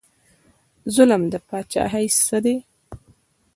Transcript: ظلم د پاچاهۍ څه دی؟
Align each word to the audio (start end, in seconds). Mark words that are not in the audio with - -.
ظلم 0.95 1.21
د 1.31 1.33
پاچاهۍ 1.47 2.07
څه 2.25 2.37
دی؟ 2.45 2.55